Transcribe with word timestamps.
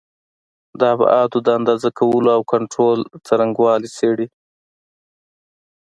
د 0.79 0.81
ابعادو 0.95 1.37
د 1.43 1.47
اندازه 1.57 1.89
کولو 1.99 2.29
او 2.35 2.41
کنټرول 2.53 2.99
څرنګوالي 3.27 3.89
څېړي. 3.97 4.27